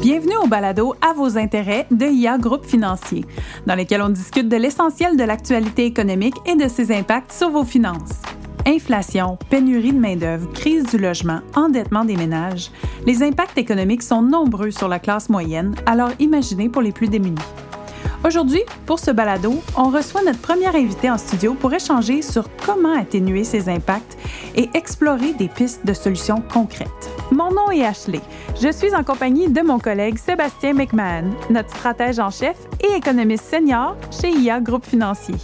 Bienvenue 0.00 0.36
au 0.42 0.46
balado 0.48 0.94
À 1.00 1.14
vos 1.14 1.38
intérêts 1.38 1.86
de 1.90 2.06
IA 2.06 2.36
Groupe 2.36 2.66
Financier, 2.66 3.24
dans 3.66 3.76
lequel 3.76 4.02
on 4.02 4.08
discute 4.08 4.48
de 4.48 4.56
l'essentiel 4.56 5.16
de 5.16 5.22
l'actualité 5.22 5.86
économique 5.86 6.34
et 6.46 6.56
de 6.56 6.68
ses 6.68 6.92
impacts 6.92 7.32
sur 7.32 7.50
vos 7.50 7.64
finances. 7.64 8.20
Inflation, 8.66 9.38
pénurie 9.48 9.92
de 9.92 9.98
main-d'œuvre, 9.98 10.50
crise 10.52 10.84
du 10.84 10.98
logement, 10.98 11.40
endettement 11.54 12.04
des 12.04 12.16
ménages, 12.16 12.70
les 13.06 13.22
impacts 13.22 13.56
économiques 13.56 14.02
sont 14.02 14.20
nombreux 14.20 14.72
sur 14.72 14.88
la 14.88 14.98
classe 14.98 15.28
moyenne, 15.28 15.74
alors 15.86 16.10
imaginez 16.18 16.68
pour 16.68 16.82
les 16.82 16.92
plus 16.92 17.08
démunis. 17.08 17.38
Aujourd'hui, 18.24 18.62
pour 18.86 18.98
ce 18.98 19.12
balado, 19.12 19.62
on 19.76 19.90
reçoit 19.90 20.22
notre 20.22 20.40
première 20.40 20.74
invitée 20.74 21.10
en 21.10 21.18
studio 21.18 21.54
pour 21.54 21.72
échanger 21.72 22.20
sur 22.20 22.48
comment 22.66 22.98
atténuer 22.98 23.44
ces 23.44 23.68
impacts 23.68 24.18
et 24.56 24.68
explorer 24.74 25.34
des 25.34 25.48
pistes 25.48 25.86
de 25.86 25.92
solutions 25.92 26.42
concrètes. 26.52 27.13
Mon 27.34 27.50
nom 27.50 27.68
est 27.72 27.84
Ashley. 27.84 28.20
Je 28.62 28.70
suis 28.70 28.94
en 28.94 29.02
compagnie 29.02 29.48
de 29.48 29.60
mon 29.60 29.80
collègue 29.80 30.18
Sébastien 30.18 30.72
McMahon, 30.72 31.32
notre 31.50 31.68
stratège 31.70 32.20
en 32.20 32.30
chef 32.30 32.56
et 32.80 32.96
économiste 32.96 33.46
senior 33.46 33.96
chez 34.12 34.30
IA 34.30 34.60
Groupe 34.60 34.86
Financier. 34.86 35.34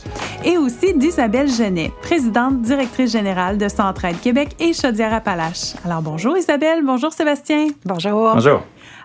Et 0.44 0.56
aussi 0.56 0.94
d'Isabelle 0.94 1.50
Genet, 1.50 1.90
présidente 2.00 2.62
directrice 2.62 3.10
générale 3.10 3.58
de 3.58 3.68
Centraide 3.68 4.20
Québec 4.20 4.54
et 4.60 4.72
Chaudière-Appalaches. 4.72 5.74
Alors 5.84 6.00
bonjour 6.00 6.38
Isabelle, 6.38 6.84
bonjour 6.84 7.12
Sébastien. 7.12 7.66
Bonjour. 7.84 8.34
Bonjour. 8.34 8.62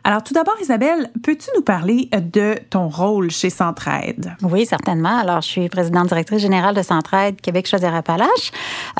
Alors, 0.07 0.21
tout 0.21 0.35
d'abord, 0.35 0.53
Isabelle, 0.61 1.09
peux-tu 1.23 1.47
nous 1.55 1.63
parler 1.63 2.09
de 2.11 2.53
ton 2.69 2.89
rôle 2.89 3.31
chez 3.31 3.49
Centraide? 3.49 4.35
Oui, 4.43 4.67
certainement. 4.67 5.17
Alors, 5.17 5.41
je 5.41 5.47
suis 5.47 5.67
présidente 5.67 6.09
directrice 6.09 6.43
générale 6.43 6.75
de 6.75 6.83
Centraide 6.83 7.41
Québec 7.41 7.67
Chaudière-Appalaches. 7.67 8.51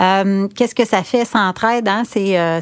Euh, 0.02 0.48
Qu'est-ce 0.56 0.74
que 0.74 0.84
ça 0.84 1.04
fait, 1.04 1.24
Centraide? 1.24 1.88
Hein? 1.88 2.02
C'est 2.10 2.40
euh, 2.40 2.60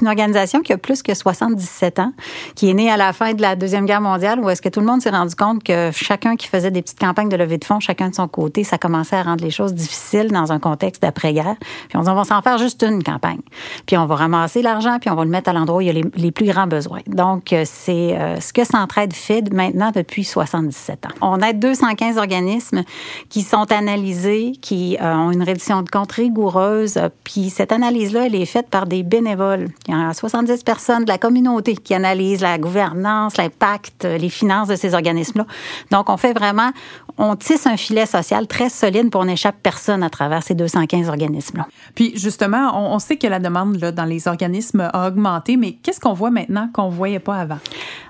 une 0.00 0.08
organisation 0.08 0.62
qui 0.62 0.72
a 0.72 0.78
plus 0.78 1.02
que 1.02 1.12
77 1.12 1.98
ans, 1.98 2.14
qui 2.54 2.70
est 2.70 2.72
née 2.72 2.90
à 2.90 2.96
la 2.96 3.12
fin 3.12 3.34
de 3.34 3.42
la 3.42 3.56
Deuxième 3.56 3.84
Guerre 3.84 4.00
mondiale, 4.00 4.40
où 4.40 4.48
est-ce 4.48 4.62
que 4.62 4.70
tout 4.70 4.80
le 4.80 4.86
monde 4.86 5.02
s'est 5.02 5.10
rendu 5.10 5.34
compte 5.34 5.62
que 5.62 5.90
chacun 5.92 6.36
qui 6.36 6.48
faisait 6.48 6.70
des 6.70 6.80
petites 6.80 6.98
campagnes 6.98 7.28
de 7.28 7.36
levée 7.36 7.58
de 7.58 7.64
fonds, 7.66 7.80
chacun 7.80 8.08
de 8.08 8.14
son 8.14 8.26
côté, 8.26 8.64
ça 8.64 8.78
commençait 8.78 9.16
à 9.16 9.22
rendre 9.22 9.44
les 9.44 9.50
choses 9.50 9.74
difficiles 9.74 10.32
dans 10.32 10.50
un 10.50 10.58
contexte 10.58 11.02
d'après-guerre. 11.02 11.56
Puis 11.90 11.98
on 11.98 12.00
dit, 12.00 12.08
on 12.08 12.14
va 12.14 12.24
s'en 12.24 12.40
faire 12.40 12.56
juste 12.56 12.82
une 12.88 13.02
campagne. 13.02 13.40
Puis 13.84 13.98
on 13.98 14.06
va 14.06 14.14
ramasser 14.14 14.62
l'argent, 14.62 14.96
puis 14.98 15.10
on 15.10 15.14
va 15.14 15.24
le 15.24 15.30
mettre 15.30 15.50
à 15.50 15.52
l'endroit 15.52 15.76
où 15.76 15.80
il 15.82 15.88
y 15.88 15.90
a 15.90 15.92
les, 15.92 16.04
les 16.16 16.30
plus 16.30 16.46
grands 16.46 16.66
besoins. 16.66 17.00
Donc, 17.06 17.52
euh, 17.52 17.65
c'est 17.66 18.18
euh, 18.18 18.40
ce 18.40 18.52
que 18.52 18.64
Centraide 18.64 19.12
fait 19.12 19.52
maintenant 19.52 19.90
depuis 19.94 20.24
77 20.24 21.06
ans. 21.06 21.08
On 21.20 21.42
a 21.42 21.52
215 21.52 22.16
organismes 22.18 22.82
qui 23.28 23.42
sont 23.42 23.70
analysés, 23.70 24.52
qui 24.60 24.96
euh, 25.00 25.14
ont 25.14 25.30
une 25.30 25.42
reddition 25.42 25.82
de 25.82 25.90
compte 25.90 26.12
rigoureuse. 26.12 26.98
Puis 27.24 27.50
cette 27.50 27.72
analyse-là, 27.72 28.26
elle 28.26 28.34
est 28.34 28.46
faite 28.46 28.68
par 28.68 28.86
des 28.86 29.02
bénévoles. 29.02 29.68
Il 29.88 29.94
y 29.94 29.96
a 29.96 30.12
70 30.14 30.62
personnes 30.62 31.04
de 31.04 31.08
la 31.08 31.18
communauté 31.18 31.76
qui 31.76 31.94
analysent 31.94 32.40
la 32.40 32.58
gouvernance, 32.58 33.36
l'impact, 33.36 34.04
les 34.04 34.30
finances 34.30 34.68
de 34.68 34.76
ces 34.76 34.94
organismes-là. 34.94 35.46
Donc, 35.90 36.08
on 36.08 36.16
fait 36.16 36.32
vraiment, 36.32 36.70
on 37.18 37.36
tisse 37.36 37.66
un 37.66 37.76
filet 37.76 38.06
social 38.06 38.46
très 38.46 38.68
solide 38.68 39.10
pour 39.10 39.24
n'échappe 39.24 39.56
personne 39.62 40.02
à 40.02 40.10
travers 40.10 40.42
ces 40.42 40.54
215 40.54 41.08
organismes-là. 41.08 41.66
Puis 41.94 42.12
justement, 42.16 42.72
on, 42.74 42.94
on, 42.94 42.98
sait 42.98 43.16
que 43.16 43.26
la 43.26 43.38
demande 43.38 43.80
là, 43.80 43.92
dans 43.92 44.04
les 44.04 44.28
organismes 44.28 44.88
a 44.92 45.08
augmenté, 45.08 45.56
mais 45.56 45.72
qu'est-ce 45.72 46.00
qu'on 46.00 46.12
voit 46.12 46.30
maintenant 46.30 46.68
qu'on 46.72 46.90
ne 46.90 46.94
voyait 46.94 47.18
pas 47.18 47.36
avant? 47.36 47.55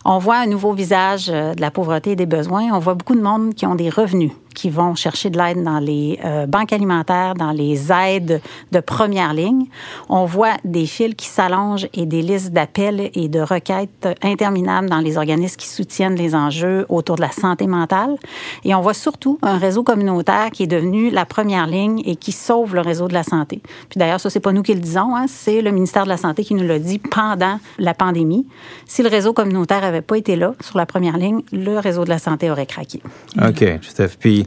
On 0.09 0.19
voit 0.19 0.37
un 0.37 0.47
nouveau 0.47 0.73
visage 0.73 1.31
euh, 1.31 1.53
de 1.53 1.61
la 1.61 1.73
pauvreté 1.73 2.13
et 2.13 2.17
des 2.17 2.27
besoins. 2.27 2.73
On 2.73 2.79
voit 2.79 2.95
beaucoup 2.95 3.17
de 3.17 3.21
monde 3.21 3.57
qui 3.57 3.67
ont 3.67 3.75
des 3.75 3.91
revenus 3.91 4.31
qui 4.57 4.71
vont 4.71 4.95
chercher 4.95 5.29
de 5.29 5.39
l'aide 5.39 5.63
dans 5.63 5.79
les 5.79 6.19
euh, 6.25 6.47
banques 6.47 6.73
alimentaires, 6.73 7.35
dans 7.35 7.53
les 7.53 7.93
aides 7.93 8.41
de 8.73 8.81
première 8.81 9.35
ligne. 9.35 9.67
On 10.09 10.25
voit 10.25 10.55
des 10.65 10.87
fils 10.87 11.15
qui 11.15 11.27
s'allongent 11.27 11.87
et 11.93 12.07
des 12.07 12.23
listes 12.23 12.53
d'appels 12.53 13.11
et 13.15 13.29
de 13.29 13.41
requêtes 13.41 14.09
interminables 14.23 14.89
dans 14.89 15.01
les 15.01 15.19
organismes 15.19 15.57
qui 15.57 15.69
soutiennent 15.69 16.17
les 16.17 16.35
enjeux 16.35 16.87
autour 16.89 17.17
de 17.17 17.21
la 17.21 17.31
santé 17.31 17.67
mentale. 17.67 18.17
Et 18.65 18.75
on 18.75 18.81
voit 18.81 18.95
surtout 18.95 19.39
un 19.43 19.59
réseau 19.59 19.83
communautaire 19.85 20.51
qui 20.51 20.63
est 20.63 20.67
devenu 20.67 21.11
la 21.11 21.27
première 21.27 21.67
ligne 21.67 22.03
et 22.07 22.17
qui 22.17 22.33
sauve 22.33 22.75
le 22.75 22.81
réseau 22.81 23.09
de 23.09 23.15
la 23.15 23.23
santé. 23.23 23.61
Puis 23.91 23.99
d'ailleurs, 23.99 24.21
ça, 24.21 24.31
c'est 24.31 24.41
pas 24.41 24.53
nous 24.53 24.63
qui 24.63 24.73
le 24.73 24.81
disons, 24.81 25.15
hein, 25.15 25.27
c'est 25.29 25.61
le 25.61 25.71
ministère 25.71 26.05
de 26.05 26.09
la 26.09 26.17
Santé 26.17 26.45
qui 26.45 26.55
nous 26.55 26.67
l'a 26.67 26.79
dit 26.79 26.99
pendant 26.99 27.61
la 27.79 27.93
pandémie. 27.93 28.47
Si 28.87 29.03
le 29.03 29.11
réseau 29.11 29.35
communautaire 29.35 29.85
avait 29.85 30.01
pas 30.01 30.17
été 30.17 30.35
là 30.35 30.55
sur 30.61 30.79
la 30.79 30.87
première 30.87 31.19
ligne, 31.19 31.43
le 31.53 31.79
réseau 31.79 32.05
de 32.05 32.09
la 32.09 32.19
santé 32.19 32.51
aurait 32.51 32.67
craqué. 32.67 33.03
OK, 33.37 33.59
tout 33.59 34.03
à. 34.03 34.09
Puis 34.09 34.46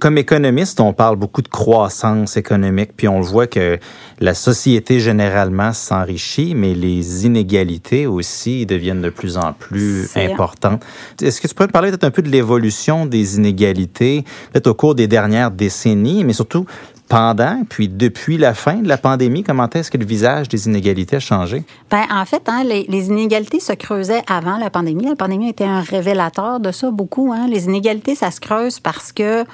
comme 0.00 0.18
économiste, 0.18 0.80
on 0.80 0.92
parle 0.92 1.16
beaucoup 1.16 1.42
de 1.42 1.48
croissance 1.48 2.36
économique, 2.36 2.90
puis 2.96 3.08
on 3.08 3.20
voit 3.20 3.46
que 3.46 3.78
la 4.20 4.34
société 4.34 5.00
généralement 5.00 5.72
s'enrichit, 5.72 6.54
mais 6.54 6.74
les 6.74 7.26
inégalités 7.26 8.06
aussi 8.06 8.66
deviennent 8.66 9.02
de 9.02 9.10
plus 9.10 9.36
en 9.36 9.52
plus 9.52 10.10
importantes. 10.16 10.84
Est-ce 11.20 11.40
que 11.40 11.48
tu 11.48 11.54
pourrais 11.54 11.68
me 11.68 11.72
parler 11.72 11.90
peut-être 11.90 12.04
un 12.04 12.10
peu 12.10 12.22
de 12.22 12.28
l'évolution 12.28 13.06
des 13.06 13.36
inégalités, 13.36 14.24
peut-être 14.52 14.66
au 14.66 14.74
cours 14.74 14.94
des 14.94 15.06
dernières 15.06 15.50
décennies, 15.50 16.24
mais 16.24 16.32
surtout 16.32 16.66
pendant, 17.10 17.64
puis 17.68 17.88
depuis 17.88 18.38
la 18.38 18.54
fin 18.54 18.76
de 18.76 18.88
la 18.88 18.96
pandémie, 18.96 19.42
comment 19.42 19.68
est-ce 19.68 19.90
que 19.90 19.98
le 19.98 20.04
visage 20.04 20.48
des 20.48 20.68
inégalités 20.68 21.16
a 21.16 21.20
changé? 21.20 21.64
Ben, 21.90 22.04
en 22.08 22.24
fait, 22.24 22.42
hein, 22.46 22.62
les, 22.62 23.06
inégalités 23.08 23.58
se 23.58 23.72
creusaient 23.72 24.22
avant 24.28 24.58
la 24.58 24.70
pandémie. 24.70 25.06
La 25.06 25.16
pandémie 25.16 25.48
était 25.48 25.64
un 25.64 25.80
révélateur 25.80 26.60
de 26.60 26.70
ça 26.70 26.92
beaucoup. 26.92 27.32
Hein. 27.32 27.48
Les 27.48 27.64
inégalités, 27.64 28.14
ça 28.14 28.30
se 28.30 28.40
creuse 28.40 28.78
parce 28.78 29.10
que 29.10 29.44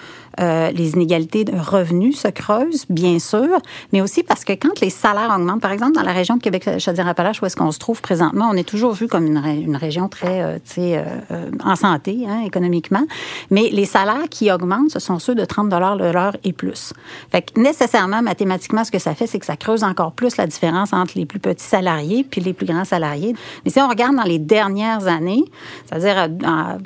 euh, 0.41 0.70
les 0.70 0.92
inégalités 0.92 1.44
de 1.44 1.56
revenus 1.56 2.19
se 2.20 2.28
creusent, 2.28 2.84
bien 2.91 3.19
sûr, 3.19 3.58
mais 3.92 4.00
aussi 4.00 4.22
parce 4.22 4.44
que 4.44 4.52
quand 4.52 4.80
les 4.80 4.91
salaires 4.91 5.32
augmentent, 5.34 5.60
par 5.60 5.72
exemple, 5.72 5.92
dans 5.92 6.02
la 6.02 6.12
région 6.12 6.36
de 6.36 6.42
Québec-Chaudière-Appalaches, 6.42 7.42
où 7.42 7.47
est-ce 7.47 7.56
qu'on 7.56 7.72
se 7.72 7.78
trouve 7.78 8.02
présentement, 8.02 8.48
on 8.50 8.56
est 8.56 8.69
toujours 8.69 8.92
vu 8.92 9.08
comme 9.08 9.26
une, 9.26 9.76
région 9.76 10.08
très, 10.08 10.42
euh, 10.42 10.56
tu 10.56 10.74
sais, 10.74 11.04
euh, 11.30 11.50
en 11.64 11.76
santé, 11.76 12.24
hein, 12.28 12.42
économiquement, 12.44 13.04
mais 13.50 13.70
les 13.70 13.86
salaires 13.86 14.28
qui 14.30 14.50
augmentent, 14.50 14.91
ce 14.91 14.98
sont 14.98 15.19
ceux 15.19 15.34
de 15.34 15.44
30 15.44 15.69
de 15.69 16.12
l'heure 16.12 16.36
et 16.44 16.53
plus. 16.53 16.92
Fait 17.30 17.42
que 17.42 17.58
nécessairement, 17.58 18.22
mathématiquement, 18.22 18.84
ce 18.84 18.91
que 18.91 18.98
ça 18.98 19.14
fait, 19.14 19.26
c'est 19.26 19.38
que 19.38 19.47
ça 19.47 19.56
creuse 19.56 19.84
encore 19.84 20.12
plus 20.12 20.36
la 20.36 20.47
différence 20.47 20.92
entre 20.92 21.12
les 21.16 21.26
plus 21.26 21.38
petits 21.38 21.64
salariés 21.64 22.24
puis 22.28 22.41
les 22.41 22.53
plus 22.53 22.66
grands 22.66 22.84
salariés. 22.84 23.34
Mais 23.64 23.70
si 23.70 23.80
on 23.80 23.88
regarde 23.88 24.16
dans 24.16 24.22
les 24.22 24.38
dernières 24.38 25.06
années, 25.06 25.44
c'est-à-dire 25.86 26.28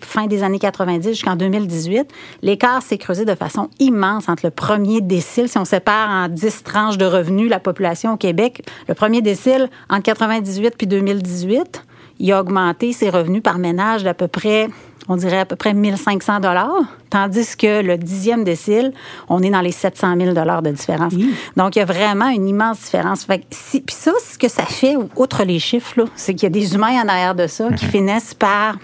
fin 0.01 0.27
des 0.27 0.43
années 0.43 0.59
90 0.59 1.09
jusqu'en 1.09 1.37
2018, 1.37 2.07
l'écart 2.43 2.83
s'est 2.83 2.99
creusé 2.99 3.25
de 3.25 3.35
façon 3.41 3.69
immense 3.79 4.29
entre 4.29 4.47
le 4.47 4.51
premier 4.51 5.01
décile, 5.01 5.49
si 5.49 5.59
on 5.59 5.65
sépare 5.65 6.09
en 6.09 6.29
10 6.29 6.63
tranches 6.63 6.99
de 6.99 7.05
revenus 7.05 7.51
la 7.51 7.59
population 7.59 8.13
au 8.13 8.17
Québec, 8.17 8.63
le 8.89 8.95
premier 8.95 9.23
décile 9.23 9.69
entre 9.89 10.03
98 10.03 10.75
puis 10.77 10.87
2018, 10.87 11.85
il 12.21 12.33
a 12.33 12.41
augmenté 12.41 12.93
ses 12.93 13.11
revenus 13.11 13.43
par 13.43 13.59
ménage 13.59 14.05
d'à 14.05 14.15
peu 14.15 14.29
près 14.29 14.69
on 15.09 15.17
dirait 15.17 15.39
à 15.39 15.45
peu 15.45 15.57
près 15.57 15.75
1500 15.75 16.39
dollars, 16.39 16.85
tandis 17.11 17.57
que 17.57 17.83
le 17.83 17.97
dixième 17.97 18.45
décile, 18.45 18.93
on 19.29 19.43
est 19.43 19.51
dans 19.51 19.61
les 19.61 19.73
700 19.73 20.15
000 20.17 20.35
dollars 20.35 20.63
de 20.63 20.71
différence. 20.71 21.15
Oui. 21.15 21.35
Donc, 21.57 21.75
il 21.75 21.81
y 21.81 21.83
a 21.83 21.85
vraiment 21.85 22.29
une 22.29 22.47
immense 22.47 22.79
différence. 22.81 23.25
Fait 23.25 23.41
que 23.41 23.45
si, 23.51 23.81
puis 23.81 23.97
ça, 23.97 24.13
ce 24.25 24.39
que 24.39 24.47
ça 24.47 24.65
fait, 24.65 24.95
outre 25.17 25.43
les 25.43 25.59
chiffres, 25.59 26.05
c'est 26.15 26.35
qu'il 26.35 26.45
y 26.45 26.47
a 26.47 26.51
des 26.51 26.75
humains 26.75 27.03
en 27.03 27.09
arrière 27.09 27.35
de 27.35 27.49
ça 27.49 27.73
qui 27.73 27.87
finissent 27.87 28.35
par 28.35 28.77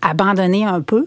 abandonner 0.00 0.64
un 0.64 0.80
peu 0.80 1.06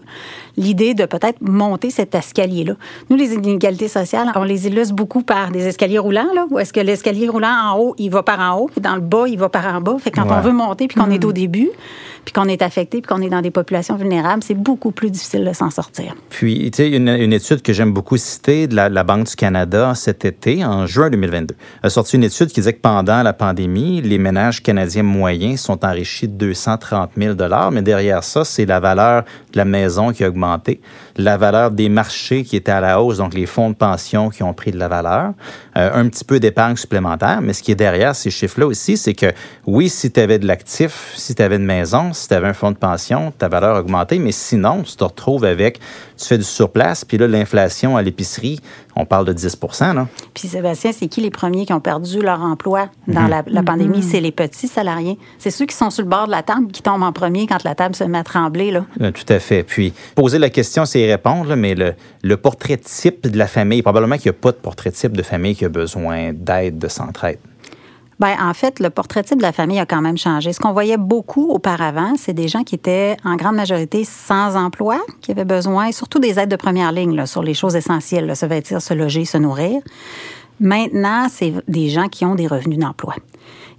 l'idée 0.56 0.94
de 0.94 1.04
peut-être 1.06 1.40
monter 1.40 1.90
cet 1.90 2.14
escalier-là. 2.14 2.74
Nous, 3.10 3.16
les 3.16 3.34
inégalités 3.34 3.88
sociales, 3.88 4.30
on 4.34 4.44
les 4.44 4.66
illustre 4.66 4.94
beaucoup 4.94 5.22
par 5.22 5.50
des 5.50 5.66
escaliers 5.66 5.98
roulants, 5.98 6.28
là, 6.34 6.46
où 6.50 6.58
est-ce 6.58 6.72
que 6.72 6.80
l'escalier 6.80 7.28
roulant 7.28 7.72
en 7.72 7.78
haut, 7.78 7.94
il 7.98 8.10
va 8.10 8.22
par 8.22 8.40
en 8.40 8.58
haut, 8.58 8.68
puis 8.70 8.80
dans 8.80 8.94
le 8.94 9.00
bas, 9.00 9.24
il 9.26 9.38
va 9.38 9.48
par 9.48 9.66
en 9.66 9.80
bas. 9.80 9.96
Fait 9.98 10.10
que 10.10 10.16
quand 10.16 10.26
ouais. 10.26 10.36
on 10.36 10.40
veut 10.40 10.52
monter, 10.52 10.88
puis 10.88 10.98
qu'on 11.00 11.08
mmh. 11.08 11.12
est 11.12 11.24
au 11.24 11.32
début, 11.32 11.70
puis 12.26 12.32
qu'on 12.32 12.48
est 12.48 12.60
affecté, 12.60 13.00
puis 13.00 13.08
qu'on 13.08 13.22
est 13.22 13.30
dans 13.30 13.40
des 13.40 13.52
populations 13.52 13.94
vulnérables, 13.94 14.42
c'est 14.42 14.54
beaucoup 14.54 14.90
plus 14.90 15.10
difficile 15.10 15.44
de 15.44 15.52
s'en 15.52 15.70
sortir. 15.70 16.14
Puis, 16.28 16.70
tu 16.72 16.82
sais, 16.82 16.90
une, 16.90 17.08
une, 17.08 17.32
étude 17.32 17.62
que 17.62 17.72
j'aime 17.72 17.92
beaucoup 17.92 18.16
citer 18.16 18.66
de 18.66 18.74
la, 18.74 19.04
Banque 19.04 19.28
du 19.28 19.36
Canada 19.36 19.94
cet 19.94 20.24
été, 20.24 20.64
en 20.64 20.86
juin 20.86 21.08
2022, 21.08 21.54
a 21.84 21.88
sorti 21.88 22.16
une 22.16 22.24
étude 22.24 22.48
qui 22.48 22.60
disait 22.60 22.72
que 22.72 22.80
pendant 22.80 23.22
la 23.22 23.32
pandémie, 23.32 24.02
les 24.02 24.18
ménages 24.18 24.60
canadiens 24.60 25.04
moyens 25.04 25.60
sont 25.60 25.84
enrichis 25.84 26.26
de 26.26 26.34
230 26.34 27.10
000 27.16 27.36
mais 27.70 27.82
derrière 27.82 28.24
ça, 28.24 28.44
c'est 28.44 28.66
la 28.66 28.80
valeur 28.80 29.22
de 29.52 29.56
la 29.56 29.64
maison 29.64 30.12
qui 30.12 30.24
a 30.24 30.28
augmenté, 30.28 30.80
la 31.16 31.36
valeur 31.36 31.70
des 31.70 31.88
marchés 31.88 32.42
qui 32.42 32.56
étaient 32.56 32.72
à 32.72 32.80
la 32.80 33.00
hausse, 33.00 33.18
donc 33.18 33.34
les 33.34 33.46
fonds 33.46 33.70
de 33.70 33.76
pension 33.76 34.30
qui 34.30 34.42
ont 34.42 34.52
pris 34.52 34.72
de 34.72 34.78
la 34.78 34.88
valeur, 34.88 35.32
euh, 35.76 35.90
un 35.94 36.08
petit 36.08 36.24
peu 36.24 36.40
d'épargne 36.40 36.76
supplémentaire, 36.76 37.40
mais 37.40 37.52
ce 37.52 37.62
qui 37.62 37.70
est 37.70 37.76
derrière 37.76 38.16
ces 38.16 38.30
chiffres-là 38.30 38.66
aussi, 38.66 38.96
c'est 38.96 39.14
que 39.14 39.32
oui, 39.66 39.88
si 39.88 40.10
tu 40.10 40.18
avais 40.18 40.40
de 40.40 40.46
l'actif, 40.48 41.12
si 41.14 41.36
tu 41.36 41.42
avais 41.42 41.56
une 41.56 41.64
maison, 41.64 42.12
si 42.16 42.28
tu 42.28 42.34
avais 42.34 42.48
un 42.48 42.52
fonds 42.52 42.70
de 42.70 42.76
pension, 42.76 43.32
ta 43.36 43.48
valeur 43.48 43.76
a 43.76 43.80
augmenté, 43.80 44.18
mais 44.18 44.32
sinon, 44.32 44.82
tu 44.82 44.96
te 44.96 45.04
retrouves 45.04 45.44
avec, 45.44 45.78
tu 46.16 46.26
fais 46.26 46.38
du 46.38 46.44
surplace, 46.44 47.04
puis 47.04 47.18
là, 47.18 47.28
l'inflation 47.28 47.96
à 47.96 48.02
l'épicerie, 48.02 48.60
on 48.96 49.04
parle 49.04 49.26
de 49.26 49.32
10 49.32 49.58
là. 49.80 50.08
Puis 50.32 50.48
Sébastien, 50.48 50.90
c'est 50.92 51.06
qui 51.06 51.20
les 51.20 51.30
premiers 51.30 51.66
qui 51.66 51.72
ont 51.72 51.80
perdu 51.80 52.20
leur 52.20 52.40
emploi 52.40 52.88
dans 53.06 53.22
mmh. 53.22 53.28
la, 53.28 53.44
la, 53.46 53.62
pandémie? 53.62 53.98
Mmh. 53.98 54.02
C'est 54.02 54.20
les 54.20 54.32
petits 54.32 54.68
salariés. 54.68 55.18
C'est 55.38 55.50
ceux 55.50 55.66
qui 55.66 55.76
sont 55.76 55.90
sur 55.90 56.02
le 56.02 56.08
bord 56.08 56.26
de 56.26 56.30
la 56.30 56.42
table 56.42 56.68
qui 56.72 56.82
tombent 56.82 57.02
en 57.02 57.12
premier 57.12 57.46
quand 57.46 57.62
la 57.62 57.74
table 57.74 57.94
se 57.94 58.04
met 58.04 58.18
à 58.18 58.24
trembler. 58.24 58.70
Là. 58.70 58.86
Euh, 59.02 59.10
tout 59.10 59.30
à 59.30 59.38
fait. 59.38 59.62
Puis, 59.62 59.92
poser 60.14 60.38
la 60.38 60.48
question, 60.48 60.86
c'est 60.86 61.00
y 61.00 61.10
répondre, 61.10 61.46
là, 61.46 61.56
mais 61.56 61.74
le, 61.74 61.94
le, 62.22 62.36
portrait 62.36 62.78
type 62.78 63.26
de 63.26 63.36
la 63.36 63.46
famille, 63.46 63.82
probablement 63.82 64.16
qu'il 64.16 64.30
n'y 64.30 64.36
a 64.36 64.40
pas 64.40 64.52
de 64.52 64.56
portrait 64.56 64.90
type 64.90 65.16
de 65.16 65.22
famille 65.22 65.54
qui 65.54 65.66
a 65.66 65.68
besoin 65.68 66.32
d'aide, 66.32 66.78
de 66.78 66.88
centraide. 66.88 67.38
Ben, 68.18 68.34
en 68.40 68.54
fait, 68.54 68.80
le 68.80 68.88
portrait 68.88 69.22
type 69.22 69.38
de 69.38 69.42
la 69.42 69.52
famille 69.52 69.78
a 69.78 69.86
quand 69.86 70.00
même 70.00 70.16
changé. 70.16 70.52
Ce 70.52 70.60
qu'on 70.60 70.72
voyait 70.72 70.96
beaucoup 70.96 71.50
auparavant, 71.50 72.14
c'est 72.16 72.32
des 72.32 72.48
gens 72.48 72.62
qui 72.62 72.74
étaient 72.74 73.16
en 73.24 73.36
grande 73.36 73.56
majorité 73.56 74.04
sans 74.04 74.56
emploi, 74.56 74.98
qui 75.20 75.32
avaient 75.32 75.44
besoin 75.44 75.92
surtout 75.92 76.18
des 76.18 76.38
aides 76.38 76.50
de 76.50 76.56
première 76.56 76.92
ligne 76.92 77.14
là, 77.14 77.26
sur 77.26 77.42
les 77.42 77.54
choses 77.54 77.76
essentielles, 77.76 78.26
là, 78.26 78.34
se 78.34 78.46
vêtir, 78.46 78.80
se 78.80 78.94
loger, 78.94 79.24
se 79.26 79.36
nourrir. 79.36 79.82
Maintenant, 80.60 81.26
c'est 81.28 81.52
des 81.68 81.90
gens 81.90 82.08
qui 82.08 82.24
ont 82.24 82.34
des 82.34 82.46
revenus 82.46 82.78
d'emploi. 82.78 83.14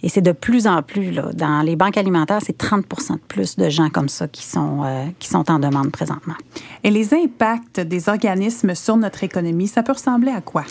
Et 0.03 0.09
c'est 0.09 0.21
de 0.21 0.31
plus 0.31 0.67
en 0.67 0.83
plus, 0.83 1.11
là, 1.11 1.29
dans 1.33 1.61
les 1.61 1.75
banques 1.75 1.97
alimentaires, 1.97 2.39
c'est 2.45 2.55
30% 2.55 3.13
de 3.13 3.19
plus 3.27 3.55
de 3.55 3.67
gens 3.69 3.89
comme 3.89 4.09
ça 4.09 4.27
qui 4.27 4.45
sont, 4.45 4.83
euh, 4.83 5.05
qui 5.17 5.27
sont 5.27 5.49
en 5.49 5.57
demande 5.57 5.91
présentement. 5.91 6.35
Et 6.83 6.91
les 6.91 7.15
impacts 7.15 7.79
des 7.79 8.07
organismes 8.07 8.75
sur 8.75 8.95
notre 8.95 9.23
économie, 9.23 9.67
ça 9.67 9.81
peut 9.81 9.93
ressembler 9.93 10.31
à 10.31 10.41
quoi? 10.41 10.63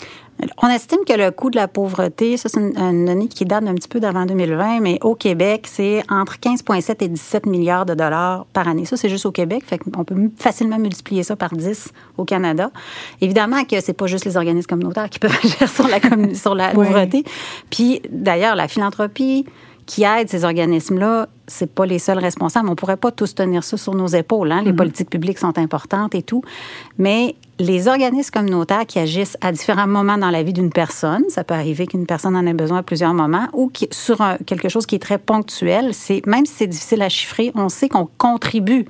On 0.61 0.67
estime 0.67 0.99
que 1.07 1.13
le 1.13 1.31
coût 1.31 1.49
de 1.49 1.55
la 1.55 1.67
pauvreté, 1.67 2.37
ça 2.37 2.47
c'est 2.49 2.59
une, 2.59 3.05
donnée 3.05 3.27
qui 3.27 3.45
date 3.45 3.63
un 3.65 3.73
petit 3.73 3.87
peu 3.87 3.99
d'avant 3.99 4.25
2020, 4.25 4.81
mais 4.81 4.99
au 5.01 5.15
Québec, 5.15 5.67
c'est 5.67 6.03
entre 6.09 6.37
15,7 6.37 7.03
et 7.03 7.07
17 7.07 7.45
milliards 7.47 7.85
de 7.85 7.95
dollars 7.95 8.45
par 8.53 8.67
année. 8.67 8.85
Ça, 8.85 8.97
c'est 8.97 9.09
juste 9.09 9.25
au 9.25 9.31
Québec, 9.31 9.63
fait 9.65 9.79
qu'on 9.79 10.03
peut 10.03 10.15
facilement 10.37 10.77
multiplier 10.77 11.23
ça 11.23 11.35
par 11.35 11.53
10 11.53 11.91
au 12.17 12.25
Canada. 12.25 12.71
Évidemment 13.21 13.63
que 13.63 13.81
c'est 13.81 13.93
pas 13.93 14.07
juste 14.07 14.25
les 14.25 14.37
organismes 14.37 14.67
communautaires 14.67 15.09
qui 15.09 15.19
peuvent 15.19 15.37
agir 15.43 15.67
sur 15.69 15.87
la, 15.87 15.99
sur 16.35 16.53
la 16.53 16.69
pauvreté. 16.69 17.23
Puis 17.71 18.01
d'ailleurs, 18.11 18.55
la 18.55 18.67
philanthropie, 18.67 19.45
qui 19.87 20.03
aident 20.03 20.29
ces 20.29 20.43
organismes-là, 20.43 21.29
c'est 21.47 21.73
pas 21.73 21.85
les 21.85 21.97
seuls 21.97 22.19
responsables. 22.19 22.69
On 22.69 22.75
pourrait 22.75 22.97
pas 22.97 23.09
tous 23.09 23.33
tenir 23.33 23.63
ça 23.63 23.77
sur 23.77 23.95
nos 23.95 24.07
épaules. 24.07 24.51
Hein? 24.51 24.61
Les 24.63 24.71
mm-hmm. 24.71 24.75
politiques 24.75 25.09
publiques 25.09 25.39
sont 25.39 25.57
importantes 25.57 26.13
et 26.13 26.21
tout, 26.21 26.43
mais 26.97 27.35
les 27.59 27.87
organismes 27.87 28.31
communautaires 28.31 28.85
qui 28.85 28.99
agissent 28.99 29.37
à 29.41 29.51
différents 29.51 29.87
moments 29.87 30.17
dans 30.17 30.29
la 30.29 30.43
vie 30.43 30.53
d'une 30.53 30.69
personne, 30.69 31.23
ça 31.29 31.43
peut 31.43 31.53
arriver 31.53 31.87
qu'une 31.87 32.05
personne 32.05 32.35
en 32.35 32.45
ait 32.45 32.53
besoin 32.53 32.79
à 32.79 32.83
plusieurs 32.83 33.13
moments, 33.13 33.47
ou 33.53 33.69
qui, 33.69 33.87
sur 33.91 34.23
quelque 34.45 34.69
chose 34.69 34.85
qui 34.85 34.95
est 34.95 34.99
très 34.99 35.17
ponctuel. 35.17 35.93
C'est 35.93 36.25
même 36.25 36.45
si 36.45 36.53
c'est 36.53 36.67
difficile 36.67 37.01
à 37.01 37.09
chiffrer, 37.09 37.51
on 37.55 37.69
sait 37.69 37.89
qu'on 37.89 38.07
contribue 38.17 38.85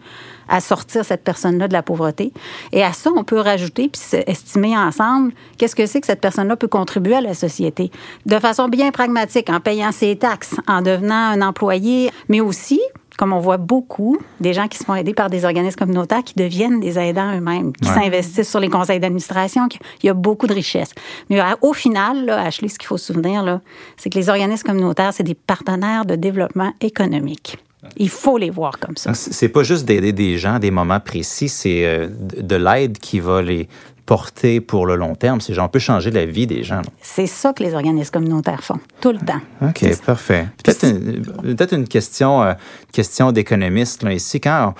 à 0.49 0.61
sortir 0.61 1.03
cette 1.03 1.23
personne-là 1.23 1.67
de 1.67 1.73
la 1.73 1.83
pauvreté. 1.83 2.31
Et 2.71 2.83
à 2.83 2.93
ça, 2.93 3.11
on 3.15 3.23
peut 3.23 3.39
rajouter 3.39 3.89
puis 3.89 4.01
estimer 4.27 4.77
ensemble 4.77 5.33
qu'est-ce 5.57 5.75
que 5.75 5.85
c'est 5.85 5.99
que 5.99 6.07
cette 6.07 6.21
personne-là 6.21 6.55
peut 6.55 6.67
contribuer 6.67 7.15
à 7.15 7.21
la 7.21 7.33
société 7.33 7.91
de 8.25 8.39
façon 8.39 8.69
bien 8.69 8.91
pragmatique, 8.91 9.49
en 9.49 9.59
payant 9.59 9.91
ses 9.91 10.15
taxes, 10.15 10.55
en 10.67 10.81
devenant 10.81 11.15
un 11.15 11.41
employé, 11.41 12.11
mais 12.29 12.41
aussi 12.41 12.79
comme 13.17 13.33
on 13.33 13.39
voit 13.39 13.57
beaucoup, 13.57 14.17
des 14.39 14.53
gens 14.53 14.67
qui 14.67 14.77
se 14.77 14.83
font 14.83 14.95
aider 14.95 15.13
par 15.13 15.29
des 15.29 15.43
organismes 15.43 15.77
communautaires 15.77 16.23
qui 16.23 16.35
deviennent 16.35 16.79
des 16.79 16.99
aidants 16.99 17.35
eux-mêmes, 17.35 17.73
qui 17.73 17.89
s'investissent 17.89 18.49
sur 18.49 18.59
les 18.59 18.69
conseils 18.69 18.99
d'administration. 18.99 19.67
Il 20.03 20.05
y 20.05 20.09
a 20.09 20.13
beaucoup 20.13 20.45
de 20.47 20.53
richesses. 20.53 20.91
Mais 21.29 21.41
au 21.61 21.73
final, 21.73 22.25
là, 22.25 22.41
Ashley, 22.41 22.69
ce 22.69 22.77
qu'il 22.77 22.87
faut 22.87 22.97
se 22.97 23.11
souvenir, 23.13 23.59
c'est 23.97 24.11
que 24.11 24.17
les 24.17 24.29
organismes 24.29 24.67
communautaires, 24.67 25.13
c'est 25.13 25.23
des 25.23 25.35
partenaires 25.35 26.05
de 26.05 26.15
développement 26.15 26.73
économique. 26.79 27.57
Il 27.95 28.09
faut 28.09 28.37
les 28.37 28.49
voir 28.49 28.79
comme 28.79 28.97
ça. 28.97 29.13
C'est 29.13 29.49
pas 29.49 29.63
juste 29.63 29.85
d'aider 29.85 30.11
des 30.11 30.37
gens 30.37 30.55
à 30.55 30.59
des 30.59 30.71
moments 30.71 30.99
précis, 30.99 31.47
c'est 31.47 31.85
euh, 31.85 32.09
de 32.09 32.55
l'aide 32.55 32.97
qui 32.97 33.19
va 33.19 33.41
les, 33.41 33.69
porter 34.07 34.61
pour 34.61 34.87
le 34.87 34.95
long 34.95 35.15
terme. 35.15 35.41
Ces 35.41 35.53
gens 35.53 35.67
peuvent 35.67 35.81
changer 35.81 36.09
la 36.11 36.25
vie 36.25 36.47
des 36.47 36.63
gens. 36.63 36.81
C'est 37.01 37.27
ça 37.27 37.51
que 37.53 37.61
les 37.61 37.75
organismes 37.75 38.11
communautaires 38.11 38.63
font, 38.63 38.79
tout 39.01 39.11
le 39.11 39.19
temps. 39.19 39.41
OK, 39.61 40.01
parfait. 40.05 40.47
Peut-être 40.63 40.83
une, 40.85 41.55
peut 41.55 41.67
une, 41.71 41.87
question, 41.87 42.41
euh, 42.41 42.53
question 42.93 43.33
d'économiste 43.33 44.03
ici. 44.09 44.39
Quand, 44.39 44.73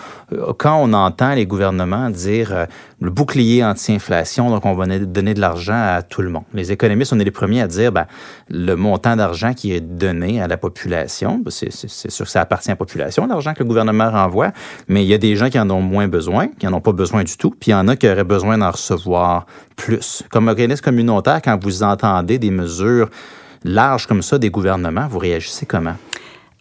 quand 0.57 0.81
on 0.81 0.93
entend 0.93 1.33
les 1.33 1.45
gouvernements 1.45 2.09
dire 2.09 2.53
euh, 2.53 2.65
le 2.99 3.11
bouclier 3.11 3.63
anti-inflation, 3.63 4.49
donc 4.49 4.65
on 4.65 4.73
va 4.73 4.85
donner 4.99 5.33
de 5.35 5.39
l'argent 5.39 5.75
à 5.75 6.01
tout 6.01 6.23
le 6.23 6.29
monde. 6.29 6.43
Les 6.53 6.71
économistes, 6.71 7.13
on 7.13 7.19
est 7.19 7.23
les 7.23 7.31
premiers 7.31 7.61
à 7.61 7.67
dire 7.67 7.91
ben, 7.91 8.07
le 8.49 8.75
montant 8.75 9.15
d'argent 9.15 9.53
qui 9.53 9.71
est 9.71 9.81
donné 9.81 10.41
à 10.41 10.47
la 10.47 10.57
population, 10.57 11.37
ben, 11.37 11.51
c'est 11.51 11.71
sûr 11.71 12.25
que 12.25 12.31
ça 12.31 12.41
appartient 12.41 12.69
à 12.69 12.73
la 12.73 12.77
population, 12.77 13.27
l'argent 13.27 13.53
que 13.53 13.59
le 13.59 13.65
gouvernement 13.65 14.09
renvoie, 14.09 14.51
mais 14.87 15.03
il 15.03 15.07
y 15.07 15.13
a 15.13 15.19
des 15.19 15.35
gens 15.35 15.49
qui 15.49 15.59
en 15.59 15.69
ont 15.69 15.81
moins 15.81 16.07
besoin, 16.07 16.47
qui 16.47 16.65
n'en 16.65 16.73
ont 16.73 16.81
pas 16.81 16.91
besoin 16.91 17.23
du 17.23 17.37
tout, 17.37 17.51
puis 17.51 17.69
il 17.69 17.73
y 17.73 17.75
en 17.75 17.87
a 17.87 17.95
qui 17.95 18.09
auraient 18.09 18.23
besoin 18.23 18.57
d'en 18.57 18.71
recevoir 18.71 19.45
plus. 19.75 20.23
Comme 20.31 20.47
organisme 20.47 20.83
communautaire, 20.83 21.41
quand 21.43 21.61
vous 21.63 21.83
entendez 21.83 22.39
des 22.39 22.51
mesures 22.51 23.09
larges 23.63 24.07
comme 24.07 24.23
ça 24.23 24.39
des 24.39 24.49
gouvernements, 24.49 25.07
vous 25.07 25.19
réagissez 25.19 25.67
comment? 25.67 25.95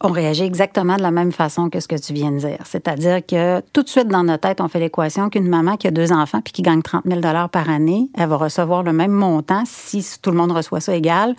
On 0.03 0.13
réagit 0.13 0.43
exactement 0.43 0.97
de 0.97 1.03
la 1.03 1.11
même 1.11 1.33
façon 1.33 1.71
que 1.71 1.81
ce 1.81 1.89
que 1.89 1.97
tu 1.97 2.13
viens 2.13 2.31
de 2.31 2.39
dire. 2.39 2.59
C'est-à-dire 2.65 3.25
que 3.25 3.61
tout 3.73 3.83
de 3.83 3.89
suite 3.89 4.09
dans 4.09 4.25
notre 4.25 4.49
tête, 4.49 4.61
on 4.61 4.69
fait 4.69 4.79
l'équation 4.79 5.31
qu'une 5.31 5.49
maman 5.49 5.77
qui 5.79 5.87
a 5.87 5.91
deux 5.91 6.13
enfants 6.13 6.43
puis 6.43 6.53
qui 6.53 6.61
gagne 6.61 6.83
30 6.83 7.05
000 7.07 7.21
par 7.51 7.71
année, 7.71 8.11
elle 8.15 8.29
va 8.29 8.37
recevoir 8.37 8.83
le 8.83 8.93
même 8.93 9.13
montant 9.13 9.63
si 9.65 10.05
tout 10.21 10.31
le 10.31 10.37
monde 10.37 10.53
reçoit 10.53 10.81
ça 10.81 10.95
égal 10.95 11.35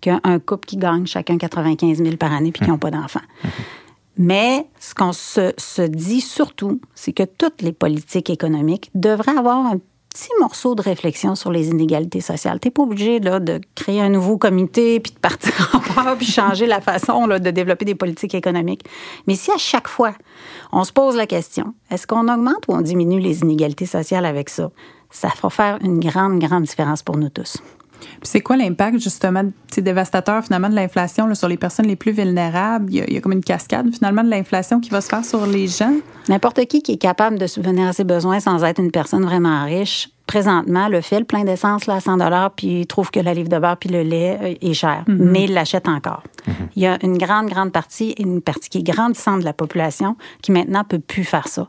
qu'un 0.00 0.20
couple 0.44 0.66
qui 0.66 0.76
gagne 0.76 1.06
chacun 1.06 1.38
95 1.38 1.98
000 1.98 2.16
par 2.16 2.32
année 2.32 2.50
puis 2.50 2.64
qui 2.64 2.70
n'ont 2.70 2.78
pas 2.78 2.90
d'enfants. 2.90 3.20
Mais 4.16 4.66
ce 4.80 4.92
qu'on 4.94 5.12
se, 5.12 5.54
se, 5.56 5.82
dit 5.82 6.20
surtout, 6.20 6.80
c'est 6.94 7.12
que 7.12 7.22
toutes 7.22 7.62
les 7.62 7.72
politiques 7.72 8.28
économiques 8.28 8.90
devraient 8.94 9.36
avoir 9.36 9.66
un 9.66 9.78
petit 10.12 10.30
morceau 10.40 10.74
de 10.74 10.82
réflexion 10.82 11.34
sur 11.34 11.50
les 11.50 11.68
inégalités 11.68 12.20
sociales. 12.20 12.58
Tu 12.60 12.68
n'es 12.68 12.72
pas 12.72 12.82
obligé 12.82 13.20
là, 13.20 13.40
de 13.40 13.60
créer 13.74 14.00
un 14.00 14.08
nouveau 14.08 14.38
comité, 14.38 15.00
puis 15.00 15.12
de 15.12 15.18
partir 15.18 15.52
en 15.74 15.80
part, 15.80 16.16
puis 16.16 16.26
changer 16.26 16.66
la 16.66 16.80
façon 16.80 17.26
là, 17.26 17.38
de 17.38 17.50
développer 17.50 17.84
des 17.84 17.94
politiques 17.94 18.34
économiques. 18.34 18.84
Mais 19.26 19.36
si 19.36 19.50
à 19.50 19.58
chaque 19.58 19.88
fois, 19.88 20.12
on 20.72 20.84
se 20.84 20.92
pose 20.92 21.16
la 21.16 21.26
question, 21.26 21.74
est-ce 21.90 22.06
qu'on 22.06 22.28
augmente 22.28 22.66
ou 22.68 22.74
on 22.74 22.80
diminue 22.80 23.20
les 23.20 23.40
inégalités 23.40 23.86
sociales 23.86 24.26
avec 24.26 24.48
ça? 24.48 24.70
Ça 25.10 25.28
va 25.42 25.50
faire 25.50 25.78
une 25.82 26.00
grande, 26.00 26.38
grande 26.38 26.64
différence 26.64 27.02
pour 27.02 27.16
nous 27.16 27.30
tous. 27.30 27.58
C'est 28.22 28.40
quoi 28.40 28.56
l'impact 28.56 28.98
justement 28.98 29.44
dévastateur 29.76 30.44
finalement 30.44 30.68
de 30.68 30.74
l'inflation 30.74 31.34
sur 31.34 31.48
les 31.48 31.56
personnes 31.56 31.86
les 31.86 31.96
plus 31.96 32.12
vulnérables? 32.12 32.92
Il 32.92 33.12
y, 33.12 33.16
a, 33.16 33.20
comme 33.20 33.32
une 33.32 33.44
cascade 33.44 33.92
finalement 33.92 34.22
de 34.22 34.30
l'inflation 34.30 34.80
qui 34.80 34.90
va 34.90 35.00
se 35.00 35.08
faire 35.08 35.24
sur 35.24 35.46
les 35.46 35.68
gens? 35.68 35.94
N'importe 36.28 36.64
qui 36.66 36.82
qui 36.82 36.92
est 36.92 36.98
capable 36.98 37.38
de 37.38 37.46
subvenir 37.46 37.88
à 37.88 37.92
ses 37.92 38.04
besoins 38.04 38.40
sans 38.40 38.62
être 38.64 38.80
une 38.80 38.90
personne 38.90 39.24
vraiment 39.24 39.64
riche 39.64 40.10
présentement 40.30 40.86
le 40.86 41.00
fait 41.00 41.18
le 41.18 41.24
plein 41.24 41.42
d'essence 41.42 41.86
là, 41.86 41.94
à 41.94 42.00
100 42.00 42.18
dollars 42.18 42.52
puis 42.52 42.82
il 42.82 42.86
trouve 42.86 43.10
que 43.10 43.18
la 43.18 43.34
livre 43.34 43.48
de 43.48 43.58
beurre 43.58 43.76
puis 43.76 43.88
le 43.88 44.02
lait 44.02 44.38
euh, 44.40 44.54
est 44.60 44.74
cher, 44.74 45.02
mm-hmm. 45.08 45.16
mais 45.16 45.44
il 45.44 45.54
l'achète 45.54 45.88
encore. 45.88 46.22
Mm-hmm. 46.46 46.52
Il 46.76 46.82
y 46.84 46.86
a 46.86 46.98
une 47.02 47.18
grande, 47.18 47.48
grande 47.48 47.72
partie, 47.72 48.14
une 48.16 48.40
partie 48.40 48.68
qui 48.68 48.78
est 48.78 48.82
grandissante 48.84 49.40
de 49.40 49.44
la 49.44 49.52
population 49.52 50.16
qui 50.40 50.52
maintenant 50.52 50.84
peut 50.84 51.00
plus 51.00 51.24
faire 51.24 51.48
ça. 51.48 51.66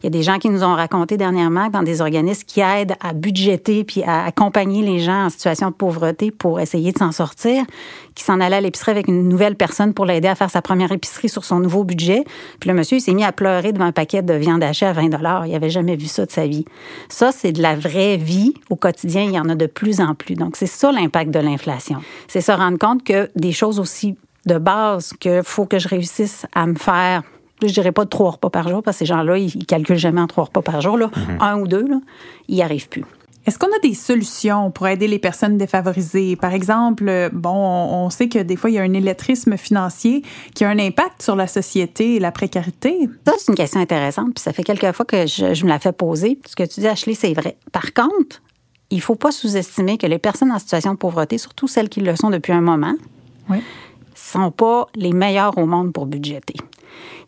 Il 0.00 0.04
y 0.04 0.06
a 0.06 0.10
des 0.10 0.22
gens 0.22 0.38
qui 0.38 0.48
nous 0.48 0.62
ont 0.62 0.74
raconté 0.74 1.16
dernièrement 1.16 1.66
que 1.66 1.72
dans 1.72 1.82
des 1.82 2.00
organismes 2.00 2.44
qui 2.46 2.60
aident 2.60 2.94
à 3.00 3.14
budgéter 3.14 3.82
puis 3.82 4.04
à 4.04 4.26
accompagner 4.26 4.82
les 4.82 5.00
gens 5.00 5.24
en 5.24 5.28
situation 5.28 5.70
de 5.70 5.74
pauvreté 5.74 6.30
pour 6.30 6.60
essayer 6.60 6.92
de 6.92 6.98
s'en 6.98 7.10
sortir, 7.10 7.64
qui 8.14 8.24
s'en 8.24 8.40
allait 8.40 8.56
à 8.56 8.60
l'épicerie 8.60 8.92
avec 8.92 9.08
une 9.08 9.28
nouvelle 9.28 9.56
personne 9.56 9.94
pour 9.94 10.06
l'aider 10.06 10.28
à 10.28 10.34
faire 10.34 10.50
sa 10.50 10.62
première 10.62 10.92
épicerie 10.92 11.28
sur 11.28 11.44
son 11.44 11.60
nouveau 11.60 11.84
budget. 11.84 12.24
Puis 12.60 12.68
le 12.68 12.74
monsieur, 12.74 12.98
il 12.98 13.00
s'est 13.00 13.14
mis 13.14 13.24
à 13.24 13.32
pleurer 13.32 13.72
devant 13.72 13.86
un 13.86 13.92
paquet 13.92 14.22
de 14.22 14.34
viande 14.34 14.62
hachée 14.62 14.86
à 14.86 14.92
20 14.92 15.08
dollars. 15.08 15.46
Il 15.46 15.54
avait 15.54 15.70
jamais 15.70 15.96
vu 15.96 16.06
ça 16.06 16.26
de 16.26 16.30
sa 16.30 16.46
vie. 16.46 16.64
Ça, 17.08 17.32
c'est 17.32 17.52
de 17.52 17.62
la 17.62 17.74
vraie 17.74 18.16
vie 18.16 18.54
au 18.70 18.76
quotidien, 18.76 19.22
il 19.22 19.32
y 19.32 19.38
en 19.38 19.48
a 19.48 19.54
de 19.54 19.66
plus 19.66 20.00
en 20.00 20.14
plus. 20.14 20.34
Donc, 20.34 20.56
c'est 20.56 20.66
ça 20.66 20.92
l'impact 20.92 21.30
de 21.30 21.40
l'inflation. 21.40 21.98
C'est 22.28 22.40
se 22.40 22.52
rendre 22.52 22.78
compte 22.78 23.04
que 23.04 23.30
des 23.36 23.52
choses 23.52 23.80
aussi 23.80 24.16
de 24.46 24.58
base 24.58 25.12
qu'il 25.18 25.42
faut 25.42 25.66
que 25.66 25.78
je 25.78 25.88
réussisse 25.88 26.46
à 26.54 26.66
me 26.66 26.74
faire 26.74 27.22
je 27.62 27.72
dirais 27.72 27.92
pas 27.92 28.04
trois 28.04 28.32
repas 28.32 28.50
par 28.50 28.68
jour, 28.68 28.82
parce 28.82 28.96
que 28.96 28.98
ces 29.00 29.06
gens-là, 29.06 29.38
ils 29.38 29.64
calculent 29.64 29.96
jamais 29.96 30.20
en 30.20 30.26
trois 30.26 30.44
repas 30.44 30.60
par 30.60 30.80
jour. 30.80 30.98
Là. 30.98 31.06
Mm-hmm. 31.06 31.42
Un 31.42 31.58
ou 31.60 31.68
deux, 31.68 31.86
là, 31.86 32.00
ils 32.48 32.56
n'y 32.56 32.62
arrivent 32.62 32.88
plus. 32.88 33.04
Est-ce 33.46 33.58
qu'on 33.58 33.66
a 33.66 33.78
des 33.82 33.94
solutions 33.94 34.70
pour 34.70 34.88
aider 34.88 35.06
les 35.06 35.18
personnes 35.18 35.58
défavorisées? 35.58 36.34
Par 36.36 36.54
exemple, 36.54 37.28
bon, 37.32 37.50
on 37.50 38.08
sait 38.08 38.28
que 38.28 38.38
des 38.38 38.56
fois, 38.56 38.70
il 38.70 38.74
y 38.74 38.78
a 38.78 38.82
un 38.82 38.92
illettrisme 38.94 39.58
financier 39.58 40.22
qui 40.54 40.64
a 40.64 40.70
un 40.70 40.78
impact 40.78 41.20
sur 41.22 41.36
la 41.36 41.46
société 41.46 42.16
et 42.16 42.20
la 42.20 42.32
précarité. 42.32 43.08
Ça, 43.26 43.34
c'est 43.38 43.52
une 43.52 43.56
question 43.56 43.80
intéressante, 43.80 44.34
puis 44.34 44.42
ça 44.42 44.52
fait 44.52 44.62
quelques 44.62 44.90
fois 44.92 45.04
que 45.04 45.26
je, 45.26 45.64
me 45.64 45.68
la 45.68 45.78
fais 45.78 45.92
poser. 45.92 46.38
Ce 46.46 46.56
que 46.56 46.62
tu 46.62 46.80
dis, 46.80 46.88
Ashley, 46.88 47.14
c'est 47.14 47.34
vrai. 47.34 47.56
Par 47.70 47.92
contre, 47.92 48.40
il 48.90 48.96
ne 48.96 49.02
faut 49.02 49.14
pas 49.14 49.30
sous-estimer 49.30 49.98
que 49.98 50.06
les 50.06 50.18
personnes 50.18 50.50
en 50.50 50.58
situation 50.58 50.92
de 50.92 50.98
pauvreté, 50.98 51.36
surtout 51.36 51.68
celles 51.68 51.90
qui 51.90 52.00
le 52.00 52.16
sont 52.16 52.30
depuis 52.30 52.52
un 52.52 52.62
moment, 52.62 52.94
sont 54.14 54.50
pas 54.50 54.86
les 54.94 55.12
meilleures 55.12 55.56
au 55.58 55.66
monde 55.66 55.92
pour 55.92 56.06
budgéter 56.06 56.56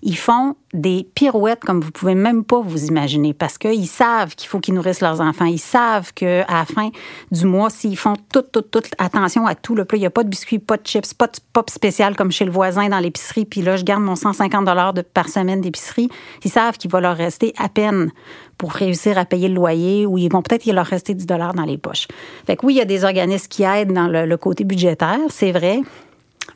ils 0.02 0.16
font 0.16 0.54
des 0.72 1.08
pirouettes 1.14 1.64
comme 1.64 1.80
vous 1.80 1.90
pouvez 1.90 2.14
même 2.14 2.44
pas 2.44 2.60
vous 2.60 2.86
imaginer 2.86 3.32
parce 3.32 3.56
qu'ils 3.56 3.86
savent 3.86 4.34
qu'il 4.34 4.48
faut 4.48 4.60
qu'ils 4.60 4.74
nourrissent 4.74 5.00
leurs 5.00 5.20
enfants. 5.20 5.46
Ils 5.46 5.58
savent 5.58 6.12
qu'à 6.12 6.46
la 6.46 6.64
fin 6.64 6.90
du 7.30 7.46
mois, 7.46 7.70
s'ils 7.70 7.96
font 7.96 8.14
toute, 8.32 8.52
toute, 8.52 8.70
toute 8.70 8.90
attention 8.98 9.46
à 9.46 9.54
tout, 9.54 9.74
le 9.74 9.84
plat, 9.84 9.96
il 9.96 10.02
n'y 10.02 10.06
a 10.06 10.10
pas 10.10 10.24
de 10.24 10.28
biscuits, 10.28 10.58
pas 10.58 10.76
de 10.76 10.86
chips, 10.86 11.14
pas 11.14 11.26
de 11.26 11.38
pop 11.52 11.70
spécial 11.70 12.14
comme 12.14 12.30
chez 12.30 12.44
le 12.44 12.50
voisin 12.50 12.88
dans 12.88 12.98
l'épicerie, 12.98 13.46
puis 13.46 13.62
là, 13.62 13.76
je 13.76 13.84
garde 13.84 14.02
mon 14.02 14.16
150 14.16 14.64
dollars 14.64 14.94
par 15.14 15.28
semaine 15.28 15.60
d'épicerie. 15.60 16.08
Ils 16.44 16.50
savent 16.50 16.76
qu'il 16.76 16.90
va 16.90 17.00
leur 17.00 17.16
rester 17.16 17.54
à 17.58 17.68
peine 17.68 18.12
pour 18.58 18.72
réussir 18.72 19.18
à 19.18 19.24
payer 19.24 19.48
le 19.48 19.54
loyer 19.54 20.06
ou 20.06 20.18
ils 20.18 20.30
vont 20.30 20.42
peut-être 20.42 20.66
leur 20.66 20.86
rester 20.86 21.14
10 21.14 21.26
dollars 21.26 21.54
dans 21.54 21.64
les 21.64 21.78
poches. 21.78 22.06
Fait 22.46 22.56
que 22.56 22.66
oui, 22.66 22.74
il 22.74 22.76
y 22.76 22.80
a 22.80 22.86
des 22.86 23.04
organismes 23.04 23.48
qui 23.48 23.62
aident 23.62 23.92
dans 23.92 24.08
le 24.08 24.36
côté 24.36 24.64
budgétaire, 24.64 25.18
c'est 25.30 25.52
vrai, 25.52 25.80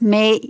mais 0.01 0.41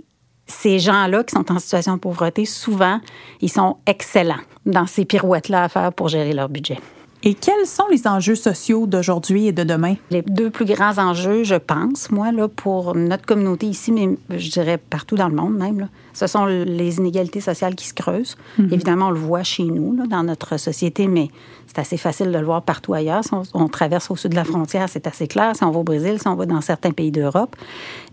ces 0.47 0.79
gens-là 0.79 1.23
qui 1.23 1.33
sont 1.33 1.51
en 1.51 1.59
situation 1.59 1.95
de 1.95 1.99
pauvreté, 1.99 2.45
souvent, 2.45 2.99
ils 3.39 3.51
sont 3.51 3.77
excellents 3.85 4.41
dans 4.65 4.85
ces 4.85 5.05
pirouettes-là 5.05 5.63
à 5.63 5.69
faire 5.69 5.93
pour 5.93 6.09
gérer 6.09 6.33
leur 6.33 6.49
budget. 6.49 6.79
Et 7.23 7.35
quels 7.35 7.67
sont 7.67 7.85
les 7.91 8.07
enjeux 8.07 8.35
sociaux 8.35 8.87
d'aujourd'hui 8.87 9.47
et 9.47 9.51
de 9.51 9.63
demain? 9.63 9.95
Les 10.09 10.23
deux 10.23 10.49
plus 10.49 10.65
grands 10.65 10.97
enjeux, 10.97 11.43
je 11.43 11.55
pense, 11.55 12.09
moi, 12.09 12.31
là, 12.31 12.47
pour 12.47 12.95
notre 12.95 13.25
communauté 13.25 13.67
ici, 13.67 13.91
mais 13.91 14.17
je 14.35 14.49
dirais 14.49 14.79
partout 14.79 15.15
dans 15.15 15.27
le 15.27 15.35
monde 15.35 15.55
même, 15.55 15.81
là, 15.81 15.87
ce 16.13 16.25
sont 16.25 16.45
les 16.45 16.97
inégalités 16.97 17.39
sociales 17.39 17.75
qui 17.75 17.85
se 17.85 17.93
creusent. 17.93 18.37
Mm-hmm. 18.59 18.73
Évidemment, 18.73 19.07
on 19.07 19.11
le 19.11 19.19
voit 19.19 19.43
chez 19.43 19.65
nous, 19.65 19.95
là, 19.95 20.07
dans 20.07 20.23
notre 20.23 20.57
société, 20.57 21.07
mais 21.07 21.29
c'est 21.67 21.79
assez 21.79 21.97
facile 21.97 22.31
de 22.31 22.37
le 22.37 22.45
voir 22.45 22.63
partout 22.63 22.95
ailleurs. 22.95 23.23
Si 23.23 23.31
on, 23.53 23.67
traverse 23.67 24.09
au 24.09 24.15
sud 24.15 24.31
de 24.31 24.35
la 24.35 24.43
frontière, 24.43 24.89
c'est 24.89 25.05
assez 25.05 25.27
clair. 25.27 25.55
Si 25.55 25.63
on 25.63 25.71
va 25.71 25.79
au 25.79 25.83
Brésil, 25.83 26.17
si 26.19 26.27
on 26.27 26.35
va 26.35 26.47
dans 26.47 26.61
certains 26.61 26.91
pays 26.91 27.11
d'Europe. 27.11 27.55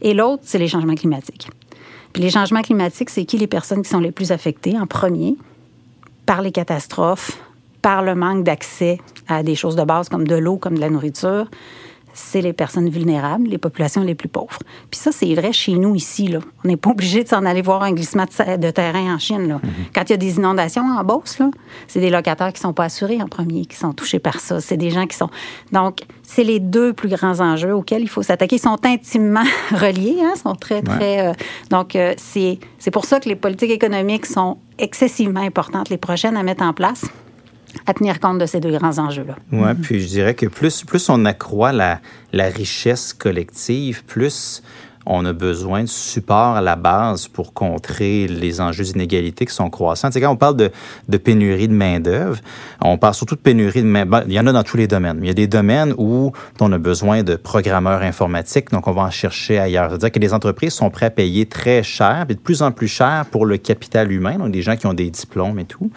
Et 0.02 0.12
l'autre, 0.12 0.42
c'est 0.44 0.58
les 0.58 0.68
changements 0.68 0.94
climatiques. 0.94 1.50
Puis 2.12 2.22
les 2.22 2.30
changements 2.30 2.62
climatiques, 2.62 3.10
c'est 3.10 3.24
qui 3.24 3.38
les 3.38 3.46
personnes 3.46 3.82
qui 3.82 3.88
sont 3.88 4.00
les 4.00 4.12
plus 4.12 4.32
affectées 4.32 4.78
en 4.78 4.86
premier? 4.86 5.36
Par 6.26 6.42
les 6.42 6.52
catastrophes, 6.52 7.38
par 7.88 8.02
le 8.02 8.14
manque 8.14 8.44
d'accès 8.44 8.98
à 9.28 9.42
des 9.42 9.54
choses 9.54 9.74
de 9.74 9.82
base 9.82 10.10
comme 10.10 10.28
de 10.28 10.34
l'eau, 10.34 10.58
comme 10.58 10.74
de 10.74 10.80
la 10.80 10.90
nourriture, 10.90 11.46
c'est 12.12 12.42
les 12.42 12.52
personnes 12.52 12.90
vulnérables, 12.90 13.48
les 13.48 13.56
populations 13.56 14.02
les 14.02 14.14
plus 14.14 14.28
pauvres. 14.28 14.58
Puis 14.90 15.00
ça, 15.00 15.10
c'est 15.10 15.34
vrai 15.34 15.54
chez 15.54 15.72
nous 15.72 15.94
ici. 15.94 16.28
Là. 16.28 16.40
On 16.62 16.68
n'est 16.68 16.76
pas 16.76 16.90
obligé 16.90 17.24
de 17.24 17.28
s'en 17.30 17.46
aller 17.46 17.62
voir 17.62 17.82
un 17.84 17.92
glissement 17.92 18.26
de, 18.26 18.70
terrain 18.70 19.14
en 19.14 19.18
Chine. 19.18 19.48
Là. 19.48 19.54
Mm-hmm. 19.54 19.94
Quand 19.94 20.02
il 20.02 20.10
y 20.10 20.12
a 20.12 20.16
des 20.18 20.36
inondations 20.36 20.82
en 20.82 21.02
Beauce, 21.02 21.38
c'est 21.86 22.00
des 22.00 22.10
locataires 22.10 22.52
qui 22.52 22.60
ne 22.60 22.68
sont 22.68 22.72
pas 22.74 22.84
assurés 22.84 23.22
en 23.22 23.26
premier, 23.26 23.64
qui 23.64 23.76
sont 23.76 23.94
touchés 23.94 24.18
par 24.18 24.38
ça. 24.38 24.60
C'est 24.60 24.76
des 24.76 24.90
gens 24.90 25.06
qui 25.06 25.16
sont... 25.16 25.30
Donc, 25.72 26.00
c'est 26.22 26.44
les 26.44 26.60
deux 26.60 26.92
plus 26.92 27.08
grands 27.08 27.40
enjeux 27.40 27.74
auxquels 27.74 28.02
il 28.02 28.10
faut 28.10 28.22
s'attaquer. 28.22 28.56
Ils 28.56 28.58
sont 28.58 28.84
intimement 28.84 29.48
reliés, 29.70 30.18
hein, 30.22 30.34
sont 30.36 30.56
très, 30.56 30.82
très... 30.82 31.26
Euh, 31.26 31.32
donc, 31.70 31.96
euh, 31.96 32.12
c'est 32.18 32.90
pour 32.92 33.06
ça 33.06 33.18
que 33.18 33.30
les 33.30 33.36
politiques 33.36 33.70
économiques 33.70 34.26
sont 34.26 34.58
excessivement 34.78 35.40
importantes, 35.40 35.88
les 35.88 35.96
prochaines 35.96 36.36
à 36.36 36.42
mettre 36.42 36.62
en 36.62 36.74
place 36.74 37.06
à 37.86 37.94
tenir 37.94 38.20
compte 38.20 38.38
de 38.38 38.46
ces 38.46 38.60
deux 38.60 38.76
grands 38.76 38.98
enjeux-là. 38.98 39.36
Oui, 39.52 39.74
puis 39.82 40.00
je 40.00 40.08
dirais 40.08 40.34
que 40.34 40.46
plus, 40.46 40.84
plus 40.84 41.08
on 41.08 41.24
accroît 41.24 41.72
la, 41.72 42.00
la 42.32 42.46
richesse 42.46 43.12
collective, 43.12 44.04
plus 44.04 44.62
on 45.10 45.24
a 45.24 45.32
besoin 45.32 45.82
de 45.82 45.88
support 45.88 46.56
à 46.56 46.60
la 46.60 46.76
base 46.76 47.28
pour 47.28 47.54
contrer 47.54 48.28
les 48.28 48.60
enjeux 48.60 48.84
d'inégalité 48.84 49.46
qui 49.46 49.54
sont 49.54 49.70
croissants. 49.70 50.10
Tu 50.10 50.20
quand 50.20 50.30
on 50.30 50.36
parle 50.36 50.56
de, 50.56 50.70
de 51.08 51.16
pénurie 51.16 51.66
de 51.66 51.72
main-d'œuvre, 51.72 52.38
on 52.82 52.98
parle 52.98 53.14
surtout 53.14 53.34
de 53.34 53.40
pénurie 53.40 53.82
de 53.82 53.86
main 53.86 54.04
ben, 54.04 54.22
Il 54.26 54.34
y 54.34 54.40
en 54.40 54.46
a 54.46 54.52
dans 54.52 54.62
tous 54.62 54.76
les 54.76 54.86
domaines. 54.86 55.18
Il 55.22 55.26
y 55.26 55.30
a 55.30 55.34
des 55.34 55.46
domaines 55.46 55.94
où 55.96 56.32
on 56.60 56.72
a 56.72 56.78
besoin 56.78 57.22
de 57.22 57.36
programmeurs 57.36 58.02
informatiques, 58.02 58.70
donc 58.70 58.86
on 58.86 58.92
va 58.92 59.02
en 59.02 59.10
chercher 59.10 59.58
ailleurs. 59.58 59.88
C'est-à-dire 59.88 60.12
que 60.12 60.18
les 60.18 60.34
entreprises 60.34 60.74
sont 60.74 60.90
prêtes 60.90 61.08
à 61.08 61.10
payer 61.10 61.46
très 61.46 61.82
cher, 61.82 62.26
et 62.28 62.34
de 62.34 62.38
plus 62.38 62.60
en 62.60 62.70
plus 62.70 62.88
cher 62.88 63.24
pour 63.30 63.46
le 63.46 63.56
capital 63.56 64.12
humain, 64.12 64.36
donc 64.36 64.50
des 64.50 64.60
gens 64.60 64.76
qui 64.76 64.86
ont 64.86 64.94
des 64.94 65.08
diplômes 65.08 65.58
et 65.58 65.64
tout. 65.64 65.90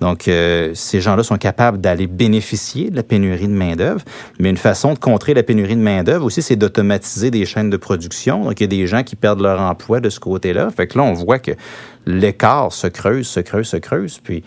Donc, 0.00 0.28
euh, 0.28 0.72
ces 0.74 1.00
gens-là 1.00 1.22
sont 1.22 1.38
capables 1.38 1.80
d'aller 1.80 2.06
bénéficier 2.06 2.90
de 2.90 2.96
la 2.96 3.02
pénurie 3.02 3.48
de 3.48 3.52
main-d'œuvre. 3.52 4.02
Mais 4.38 4.50
une 4.50 4.56
façon 4.56 4.94
de 4.94 4.98
contrer 4.98 5.34
la 5.34 5.42
pénurie 5.42 5.76
de 5.76 5.80
main-d'œuvre 5.80 6.24
aussi, 6.24 6.42
c'est 6.42 6.56
d'automatiser 6.56 7.30
des 7.30 7.46
chaînes 7.46 7.70
de 7.70 7.76
production. 7.76 8.44
Donc, 8.44 8.60
il 8.60 8.64
y 8.64 8.64
a 8.64 8.68
des 8.68 8.86
gens 8.86 9.02
qui 9.02 9.16
perdent 9.16 9.40
leur 9.40 9.60
emploi 9.60 10.00
de 10.00 10.10
ce 10.10 10.20
côté-là. 10.20 10.70
Fait 10.70 10.86
que 10.86 10.98
là, 10.98 11.04
on 11.04 11.12
voit 11.12 11.38
que 11.38 11.52
l'écart 12.06 12.72
se 12.72 12.86
creuse, 12.86 13.26
se 13.26 13.40
creuse, 13.40 13.68
se 13.68 13.76
creuse. 13.76 14.18
Puis, 14.22 14.42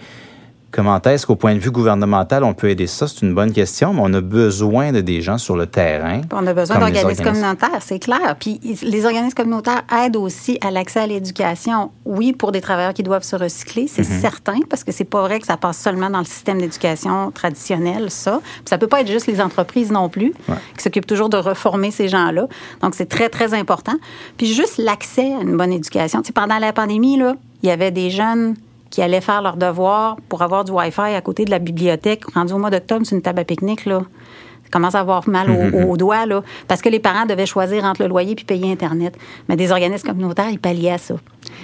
Comment 0.71 1.01
est-ce 1.01 1.25
qu'au 1.25 1.35
point 1.35 1.55
de 1.55 1.59
vue 1.59 1.71
gouvernemental, 1.71 2.43
on 2.43 2.53
peut 2.53 2.69
aider 2.69 2.85
ça? 2.85 3.07
C'est 3.07 3.23
une 3.23 3.33
bonne 3.33 3.51
question, 3.51 3.93
mais 3.93 4.01
on 4.03 4.13
a 4.13 4.21
besoin 4.21 4.91
de 4.91 5.01
des 5.01 5.21
gens 5.21 5.39
sur 5.39 5.55
le 5.55 5.65
terrain. 5.65 6.21
On 6.31 6.45
a 6.45 6.53
besoin 6.53 6.77
d'organismes 6.77 7.23
communautaires, 7.23 7.81
c'est 7.81 7.97
clair. 7.97 8.35
Puis 8.39 8.59
les 8.83 9.05
organismes 9.05 9.35
communautaires 9.35 9.81
aident 9.91 10.17
aussi 10.17 10.59
à 10.61 10.69
l'accès 10.69 10.99
à 10.99 11.07
l'éducation. 11.07 11.91
Oui, 12.05 12.33
pour 12.33 12.51
des 12.51 12.61
travailleurs 12.61 12.93
qui 12.93 13.01
doivent 13.01 13.23
se 13.23 13.35
recycler, 13.35 13.87
c'est 13.87 14.03
mm-hmm. 14.03 14.21
certain, 14.21 14.59
parce 14.69 14.83
que 14.83 14.91
c'est 14.91 15.05
pas 15.05 15.21
vrai 15.21 15.39
que 15.39 15.47
ça 15.47 15.57
passe 15.57 15.79
seulement 15.79 16.11
dans 16.11 16.19
le 16.19 16.25
système 16.25 16.59
d'éducation 16.59 17.31
traditionnel, 17.31 18.11
ça. 18.11 18.39
Puis 18.43 18.65
ça 18.65 18.77
peut 18.77 18.87
pas 18.87 19.01
être 19.01 19.11
juste 19.11 19.25
les 19.25 19.41
entreprises 19.41 19.91
non 19.91 20.07
plus, 20.07 20.33
qui 20.77 20.83
s'occupent 20.83 21.07
toujours 21.07 21.29
de 21.29 21.37
reformer 21.37 21.89
ces 21.89 22.07
gens-là. 22.07 22.47
Donc 22.81 22.93
c'est 22.93 23.09
très, 23.09 23.29
très 23.29 23.55
important. 23.55 23.95
Puis 24.37 24.53
juste 24.53 24.77
l'accès 24.77 25.33
à 25.33 25.41
une 25.41 25.57
bonne 25.57 25.73
éducation. 25.73 26.21
Tu 26.21 26.27
sais, 26.27 26.33
pendant 26.33 26.59
la 26.59 26.73
pandémie, 26.73 27.17
là, 27.17 27.35
il 27.63 27.69
y 27.69 27.71
avait 27.71 27.91
des 27.91 28.11
jeunes 28.11 28.55
qui 28.89 29.01
allaient 29.01 29.21
faire 29.21 29.41
leurs 29.41 29.57
devoirs 29.57 30.17
pour 30.29 30.41
avoir 30.41 30.63
du 30.63 30.71
Wi-Fi 30.71 31.15
à 31.15 31.21
côté 31.21 31.45
de 31.45 31.51
la 31.51 31.59
bibliothèque. 31.59 32.25
Rendu 32.33 32.53
au 32.53 32.57
mois 32.57 32.69
d'octobre, 32.69 33.05
c'est 33.05 33.15
une 33.15 33.21
table 33.21 33.39
à 33.39 33.43
pique-nique, 33.43 33.85
là. 33.85 34.01
Ça 34.63 34.69
commence 34.71 34.95
à 34.95 34.99
avoir 34.99 35.27
mal 35.27 35.49
aux, 35.73 35.97
doigts, 35.97 36.25
là, 36.25 36.43
parce 36.67 36.81
que 36.81 36.89
les 36.89 36.99
parents 36.99 37.25
devaient 37.25 37.45
choisir 37.45 37.83
entre 37.85 38.03
le 38.03 38.07
loyer 38.09 38.35
puis 38.35 38.45
payer 38.45 38.71
Internet. 38.71 39.17
Mais 39.47 39.55
des 39.55 39.71
organismes 39.71 40.07
communautaires, 40.07 40.49
ils 40.49 40.59
palliaient 40.59 40.91
à 40.91 40.97
ça. 40.97 41.15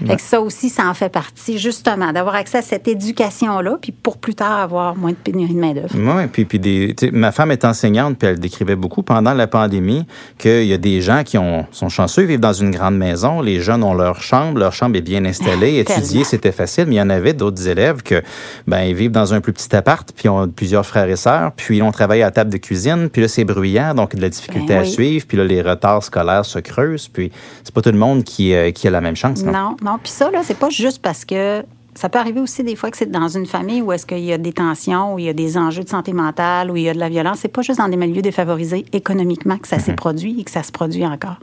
Que 0.07 0.21
ça 0.21 0.41
aussi, 0.41 0.69
ça 0.69 0.87
en 0.87 0.93
fait 0.93 1.09
partie, 1.09 1.57
justement, 1.57 2.11
d'avoir 2.11 2.35
accès 2.35 2.57
à 2.57 2.61
cette 2.61 2.87
éducation-là, 2.87 3.77
puis 3.81 3.91
pour 3.91 4.17
plus 4.17 4.35
tard 4.35 4.59
avoir 4.59 4.95
moins 4.95 5.11
de 5.11 5.15
pénurie 5.15 5.53
de 5.53 5.59
main-d'œuvre. 5.59 5.95
Oui, 5.95 6.27
puis, 6.31 6.45
puis 6.45 6.59
des, 6.59 6.95
ma 7.11 7.31
femme 7.31 7.51
est 7.51 7.63
enseignante, 7.63 8.17
puis 8.17 8.27
elle 8.27 8.39
décrivait 8.39 8.75
beaucoup 8.75 9.03
pendant 9.03 9.33
la 9.33 9.47
pandémie 9.47 10.05
qu'il 10.37 10.65
y 10.65 10.73
a 10.73 10.77
des 10.77 11.01
gens 11.01 11.23
qui 11.23 11.37
ont, 11.37 11.65
sont 11.71 11.89
chanceux, 11.89 12.23
vivent 12.23 12.39
dans 12.39 12.53
une 12.53 12.71
grande 12.71 12.97
maison, 12.97 13.41
les 13.41 13.61
jeunes 13.61 13.83
ont 13.83 13.93
leur 13.93 14.21
chambre, 14.21 14.59
leur 14.59 14.73
chambre 14.73 14.97
est 14.97 15.01
bien 15.01 15.23
installée, 15.25 15.77
étudier, 15.77 16.23
c'était 16.23 16.51
facile, 16.51 16.85
mais 16.87 16.95
il 16.95 16.99
y 16.99 17.01
en 17.01 17.09
avait 17.09 17.33
d'autres 17.33 17.67
élèves 17.67 18.03
que, 18.03 18.21
ben, 18.67 18.81
ils 18.81 18.95
vivent 18.95 19.11
dans 19.11 19.33
un 19.33 19.41
plus 19.41 19.53
petit 19.53 19.73
appart, 19.75 20.07
puis 20.15 20.29
ont 20.29 20.47
plusieurs 20.47 20.85
frères 20.85 21.09
et 21.09 21.15
sœurs, 21.15 21.51
puis 21.53 21.81
on 21.81 21.91
travaille 21.91 22.21
à 22.21 22.31
table 22.31 22.51
de 22.51 22.57
cuisine, 22.57 23.09
puis 23.09 23.21
là, 23.21 23.27
c'est 23.27 23.45
bruyant, 23.45 23.93
donc 23.93 24.15
de 24.15 24.21
la 24.21 24.29
difficulté 24.29 24.73
ben 24.73 24.81
à 24.81 24.85
suivre, 24.85 25.25
puis 25.27 25.37
là, 25.37 25.43
les 25.43 25.61
retards 25.61 26.03
scolaires 26.03 26.45
se 26.45 26.59
creusent, 26.59 27.07
puis 27.07 27.31
c'est 27.63 27.73
pas 27.73 27.81
tout 27.81 27.91
le 27.91 27.97
monde 27.97 28.23
qui, 28.23 28.53
euh, 28.53 28.71
qui 28.71 28.87
a 28.87 28.91
la 28.91 29.01
même 29.01 29.15
chance. 29.15 29.43
Non, 29.43 29.51
non. 29.51 29.74
Puis 30.01 30.11
ça, 30.11 30.31
là, 30.31 30.41
c'est 30.43 30.57
pas 30.57 30.69
juste 30.69 31.01
parce 31.01 31.25
que 31.25 31.63
ça 31.95 32.09
peut 32.09 32.19
arriver 32.19 32.41
aussi 32.41 32.63
des 32.63 32.75
fois 32.75 32.91
que 32.91 32.97
c'est 32.97 33.09
dans 33.09 33.29
une 33.29 33.45
famille 33.45 33.81
où 33.81 33.91
est-ce 33.91 34.05
qu'il 34.05 34.19
y 34.19 34.33
a 34.33 34.37
des 34.37 34.51
tensions, 34.51 35.15
où 35.15 35.19
il 35.19 35.25
y 35.25 35.29
a 35.29 35.33
des 35.33 35.57
enjeux 35.57 35.83
de 35.83 35.89
santé 35.89 36.11
mentale, 36.11 36.69
où 36.69 36.75
il 36.75 36.83
y 36.83 36.89
a 36.89 36.93
de 36.93 36.99
la 36.99 37.09
violence. 37.09 37.39
C'est 37.41 37.47
pas 37.47 37.61
juste 37.61 37.79
dans 37.79 37.87
des 37.87 37.97
milieux 37.97 38.21
défavorisés 38.21 38.85
économiquement 38.91 39.57
que 39.57 39.67
ça 39.67 39.79
s'est 39.79 39.91
mhm. 39.91 39.97
produit 39.97 40.39
et 40.39 40.43
que 40.43 40.51
ça 40.51 40.61
se 40.61 40.71
produit 40.71 41.05
encore. 41.05 41.37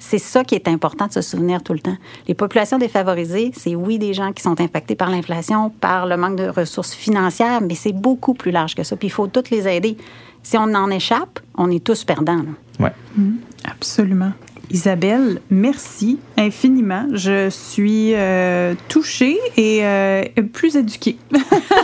C'est 0.00 0.18
ça 0.18 0.44
qui 0.44 0.54
est 0.54 0.68
important 0.68 1.06
de 1.06 1.12
se 1.12 1.22
souvenir 1.22 1.62
tout 1.62 1.72
le 1.72 1.80
temps. 1.80 1.96
Les 2.28 2.34
populations 2.34 2.78
défavorisées, 2.78 3.52
c'est 3.56 3.74
oui 3.74 3.98
des 3.98 4.14
gens 4.14 4.32
qui 4.32 4.42
sont 4.42 4.60
impactés 4.60 4.94
par 4.94 5.10
l'inflation, 5.10 5.70
par 5.70 6.06
le 6.06 6.16
manque 6.16 6.36
de 6.36 6.48
ressources 6.48 6.94
financières, 6.94 7.60
mais 7.60 7.74
c'est 7.74 7.92
beaucoup 7.92 8.34
plus 8.34 8.52
large 8.52 8.74
que 8.74 8.84
ça. 8.84 8.96
Puis 8.96 9.08
il 9.08 9.10
faut 9.10 9.26
toutes 9.26 9.50
les 9.50 9.66
aider. 9.66 9.96
Si 10.42 10.56
on 10.56 10.72
en 10.74 10.90
échappe, 10.90 11.40
on 11.56 11.70
est 11.70 11.82
tous 11.82 12.04
perdants. 12.04 12.42
Oui. 12.78 12.90
Mhm. 13.16 13.38
absolument. 13.64 14.32
Isabelle, 14.70 15.40
merci 15.50 16.18
infiniment. 16.36 17.06
Je 17.12 17.48
suis 17.48 18.12
euh, 18.14 18.74
touchée 18.88 19.38
et 19.56 19.80
euh, 19.82 20.24
plus 20.52 20.76
éduquée. 20.76 21.16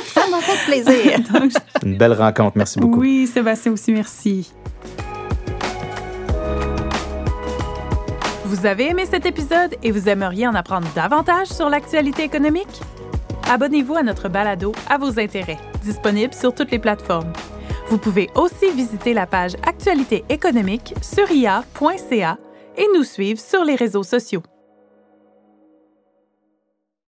Ça 0.06 0.22
m'a 0.30 0.40
fait 0.40 0.82
plaisir. 0.82 1.18
Une 1.84 1.96
belle 1.96 2.12
rencontre. 2.12 2.52
Merci 2.56 2.78
beaucoup. 2.78 3.00
Oui, 3.00 3.26
Sébastien 3.26 3.72
aussi, 3.72 3.92
merci. 3.92 4.52
Vous 8.44 8.66
avez 8.66 8.90
aimé 8.90 9.04
cet 9.10 9.24
épisode 9.24 9.74
et 9.82 9.90
vous 9.90 10.08
aimeriez 10.08 10.46
en 10.46 10.54
apprendre 10.54 10.86
davantage 10.94 11.48
sur 11.48 11.70
l'actualité 11.70 12.22
économique? 12.22 12.80
Abonnez-vous 13.50 13.94
à 13.94 14.02
notre 14.02 14.28
balado 14.28 14.72
à 14.88 14.98
vos 14.98 15.18
intérêts, 15.18 15.58
disponible 15.82 16.34
sur 16.34 16.54
toutes 16.54 16.70
les 16.70 16.78
plateformes. 16.78 17.32
Vous 17.88 17.98
pouvez 17.98 18.28
aussi 18.34 18.70
visiter 18.74 19.14
la 19.14 19.26
page 19.26 19.52
Actualité 19.66 20.24
économique 20.28 20.94
sur 21.02 21.30
ia.ca 21.30 22.38
et 22.76 22.86
nous 22.94 23.04
suivre 23.04 23.40
sur 23.40 23.64
les 23.64 23.74
réseaux 23.74 24.02
sociaux. 24.02 24.42